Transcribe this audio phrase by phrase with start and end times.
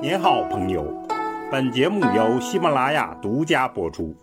[0.00, 0.84] 您好，朋友。
[1.50, 4.16] 本节目由喜马拉雅独家播出。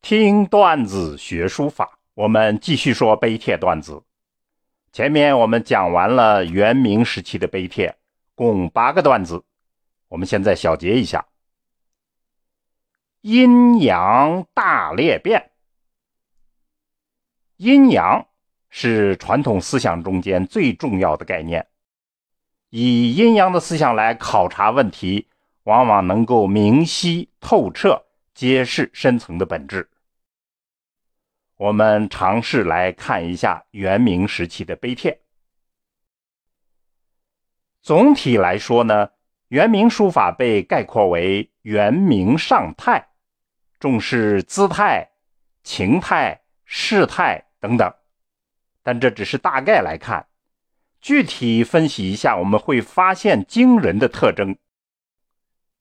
[0.00, 4.00] 听段子学书法，我们继续说碑帖段子。
[4.92, 7.92] 前面我们讲完了元明时期的碑帖，
[8.36, 9.42] 共八个段子。
[10.06, 11.26] 我们现在小结一下：
[13.22, 15.50] 阴阳大裂变。
[17.56, 18.24] 阴阳
[18.70, 21.66] 是传统思想中间最重要的概念。
[22.70, 25.28] 以阴阳的思想来考察问题，
[25.62, 28.04] 往往能够明晰透彻，
[28.34, 29.88] 揭示深层的本质。
[31.56, 35.20] 我们尝试来看一下元明时期的碑帖。
[37.80, 39.10] 总体来说呢，
[39.48, 43.08] 元明书法被概括为元明上态，
[43.78, 45.08] 重视姿态、
[45.62, 47.90] 情态、事态等等，
[48.82, 50.26] 但这只是大概来看。
[51.06, 54.56] 具体分析一下，我们会发现惊人的特征。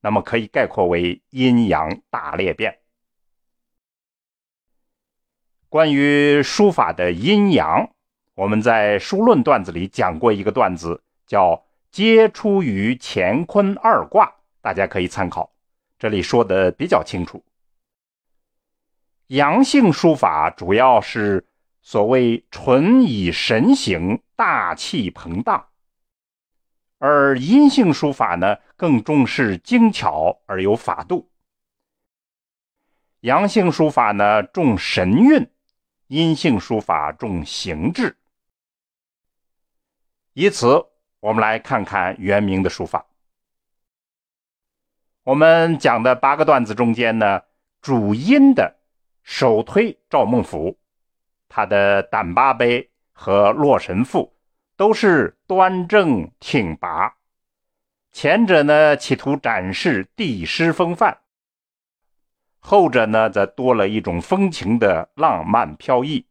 [0.02, 2.77] 那么可以概括为阴阳大裂变。
[5.67, 7.89] 关于书法的阴阳，
[8.36, 15.52] 我们在书论段子里讲过一个段子，叫“皆出于乾坤二卦”，大家可以参考。
[15.97, 17.44] 这里说的比较清楚。
[19.30, 21.44] 阳性书法主要是。
[21.86, 25.67] 所谓纯以神形，大气膨荡；
[26.97, 31.30] 而阴性书法呢，更重视精巧而有法度。
[33.19, 35.47] 阳性书法呢重神韵，
[36.08, 38.17] 阴性书法重形制。
[40.33, 40.88] 以此，
[41.20, 43.05] 我们来看看元明的书法。
[45.22, 47.44] 我们讲的八个段子中间呢，
[47.80, 48.75] 主阴的
[49.22, 50.75] 首推赵孟頫。
[51.47, 52.81] 他的《胆巴碑》
[53.13, 54.35] 和《洛神赋》
[54.75, 57.15] 都是端正挺拔，
[58.11, 61.17] 前者呢企图展示帝师风范，
[62.59, 66.25] 后者呢则多了一种风情的浪漫飘逸。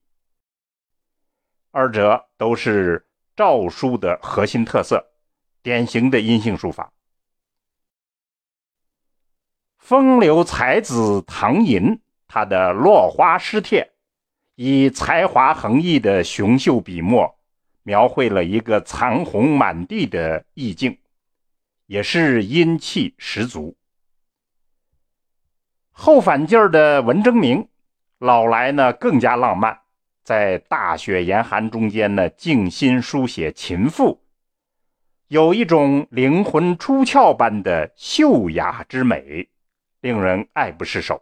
[1.71, 5.13] 二者都是诏书的核心特色，
[5.63, 6.93] 典型的阴性书法。
[9.79, 13.91] 风流才子唐寅，他的《落花诗帖》。
[14.57, 17.37] 以才华横溢的雄秀笔墨，
[17.83, 20.97] 描绘了一个残红满地的意境，
[21.87, 23.77] 也是阴气十足。
[25.91, 27.67] 后反劲儿的文征明，
[28.19, 29.77] 老来呢更加浪漫，
[30.23, 34.23] 在大雪严寒中间呢静心书写琴赋，
[35.27, 39.49] 有一种灵魂出窍般的秀雅之美，
[40.01, 41.21] 令人爱不释手，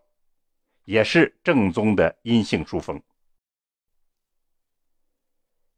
[0.84, 3.00] 也是正宗的阴性书风。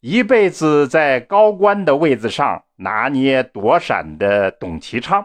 [0.07, 5.25] 一辈子在高官的位子上拿捏躲闪的董其昌，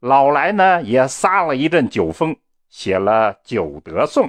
[0.00, 2.34] 老来呢也撒了一阵酒疯，
[2.70, 4.26] 写了《酒德颂》，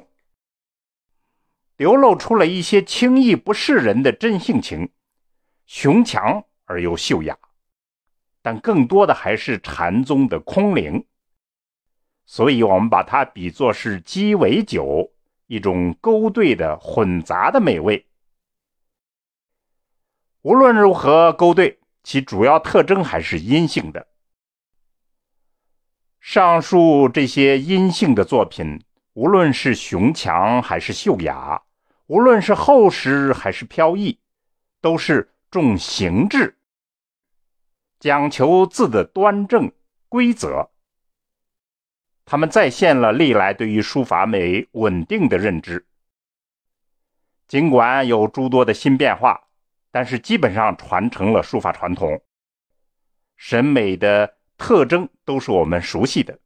[1.77, 4.89] 流露出了一些轻易不示人的真性情，
[5.65, 7.37] 雄强而又秀雅，
[8.41, 11.05] 但更多的还是禅宗的空灵。
[12.25, 15.09] 所以，我们把它比作是鸡尾酒，
[15.47, 18.05] 一种勾兑的混杂的美味。
[20.43, 24.07] 无论如何勾兑，其主要特征还是阴性的。
[26.19, 28.83] 上述这些阴性的作品，
[29.13, 31.61] 无论是雄强还是秀雅，
[32.07, 34.19] 无论是厚实还是飘逸，
[34.81, 36.57] 都是重形制，
[38.01, 39.71] 讲求字的端正
[40.09, 40.69] 规则。
[42.25, 45.85] 他们再现了历来对于书法美稳定的认知，
[47.47, 49.47] 尽管有诸多的新变化。
[49.93, 52.19] 但是基本上传承了书法传统，
[53.37, 56.39] 审美的特征都是我们熟悉的，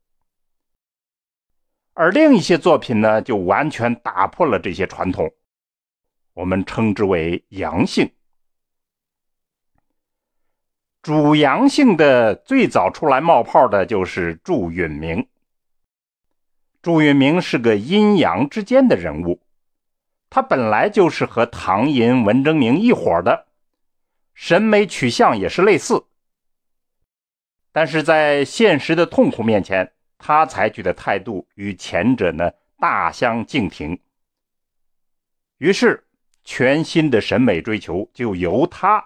[1.93, 5.31] 而另一些作品呢，就完全打破了这些传统，
[6.33, 8.11] 我们称之为阳性。
[11.01, 15.25] 主阳性的最早出来冒泡的就是祝允明。
[16.81, 19.41] 祝允明是个阴阳之间的人物。
[20.29, 23.47] 他本来就是和唐寅、文征明一伙的，
[24.33, 26.05] 审美取向也是类似，
[27.71, 33.99] 但是在现实的痛苦面前，他采取的态度与前者呢大相径庭。
[35.57, 36.05] 于是，
[36.43, 39.03] 全新的审美追求就由他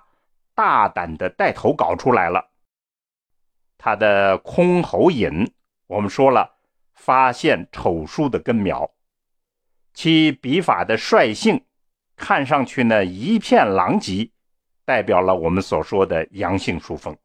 [0.53, 2.50] 大胆的带头搞出来了。
[3.77, 5.29] 他的《箜篌引》，
[5.88, 6.57] 我们说了，
[6.94, 8.91] 发现丑书的根苗。
[9.93, 11.63] 其笔法的率性，
[12.15, 14.31] 看上去呢一片狼藉，
[14.85, 17.17] 代表了我们所说的阳性书风。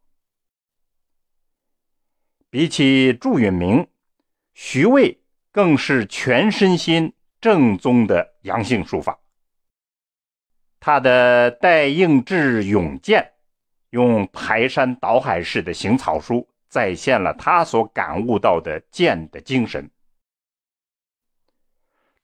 [2.50, 3.86] 比起祝允明，
[4.54, 5.18] 徐渭
[5.50, 9.18] 更是全身心正宗的阳性书法。
[10.80, 13.22] 他的《代应志咏剑》
[13.90, 19.90] 用排山倒海式的行草书，再现了他所感悟到的剑的精神。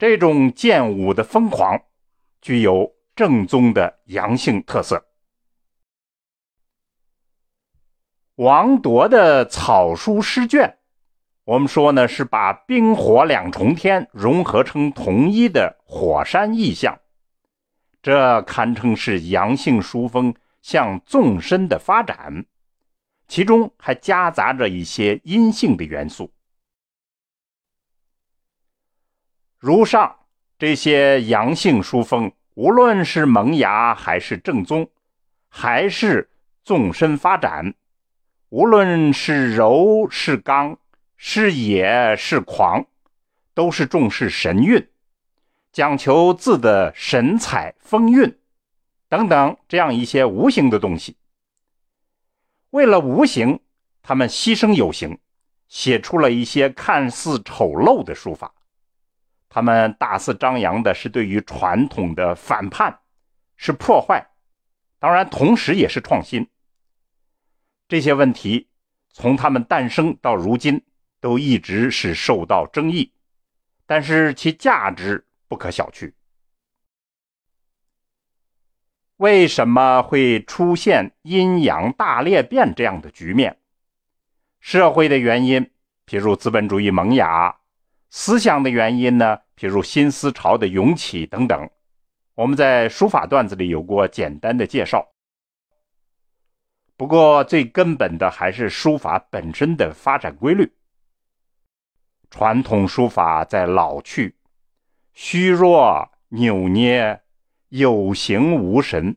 [0.02, 1.80] 这种剑舞的疯狂，
[2.40, 5.06] 具有正宗的阳性特色。
[8.34, 10.76] 王铎的草书诗卷，
[11.44, 16.98] 我们说呢是把冰火两重天融合成统一的火山意象，
[18.02, 22.44] 这堪称是阳性书风向纵深的发展，
[23.28, 26.32] 其中还夹杂着一些阴性的元素。
[29.62, 30.16] 如上
[30.58, 34.90] 这些阳性书风，无论是萌芽还是正宗，
[35.48, 36.28] 还是
[36.64, 37.72] 纵深发展。
[38.48, 40.76] 无论是柔是刚，
[41.16, 42.84] 是野是狂，
[43.54, 44.84] 都是重视神韵，
[45.70, 48.36] 讲求字的神采风韵
[49.08, 51.16] 等等这样一些无形的东西。
[52.70, 53.60] 为了无形，
[54.02, 55.16] 他们牺牲有形，
[55.68, 58.52] 写出了一些看似丑陋的书法。
[59.54, 63.00] 他们大肆张扬的是对于传统的反叛，
[63.54, 64.26] 是破坏，
[64.98, 66.48] 当然同时也是创新。
[67.86, 68.70] 这些问题
[69.10, 70.82] 从他们诞生到如今
[71.20, 73.12] 都一直是受到争议，
[73.84, 76.14] 但是其价值不可小觑。
[79.18, 83.58] 为什么会出现阴阳大裂变这样的局面？
[84.60, 85.70] 社会的原因，
[86.06, 87.60] 譬如资本主义萌芽；
[88.08, 91.68] 思想的原因呢，譬如新思潮的涌起等等。
[92.34, 95.06] 我们在书法段子里有过简单的介绍。
[96.96, 100.72] 不过，最根本的还是书法本身的发展规律。
[102.30, 104.34] 传统书法在老去、
[105.12, 107.20] 虚弱、扭捏、
[107.68, 109.16] 有形无神。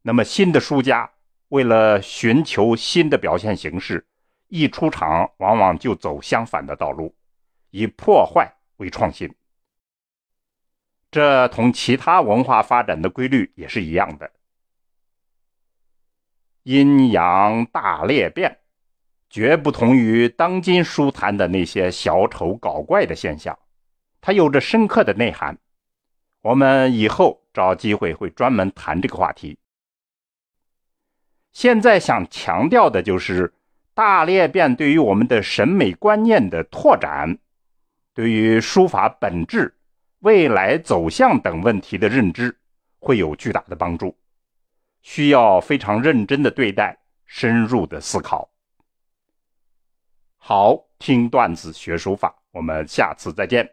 [0.00, 1.10] 那么，新的书家
[1.48, 4.06] 为了寻求新的表现形式，
[4.48, 7.14] 一出场往往就走相反的道路，
[7.70, 9.34] 以破坏为创新。
[11.10, 14.30] 这同其他文化发展的规律也是一样的。
[16.64, 18.58] 阴阳大裂变，
[19.30, 23.56] 绝不同于当今书坛的那些小丑搞怪的现象，
[24.20, 25.58] 它有着深刻的内涵。
[26.42, 29.58] 我们以后找机会会专门谈这个话题。
[31.52, 33.54] 现在想强调的就是
[33.94, 37.38] 大裂变对于我们的审美观念的拓展，
[38.16, 39.74] 对于书法本质、
[40.20, 42.56] 未来走向等问题的认知，
[42.98, 44.16] 会有巨大的帮助。
[45.02, 46.96] 需要非常认真的对待，
[47.26, 48.50] 深入的思考。
[50.38, 53.70] 好，听段子学书法，我们下次再见。